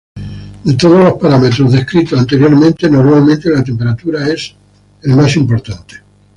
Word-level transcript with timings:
De 0.63 0.73
todos 0.73 0.97
los 1.03 1.13
parámetros 1.21 1.71
descritos 1.71 2.17
anteriormente, 2.19 2.89
normalmente 2.89 3.51
la 3.51 3.63
temperatura 3.63 4.27
es 4.29 4.55
el 5.03 5.15
más 5.15 5.35
importante. 5.35 5.97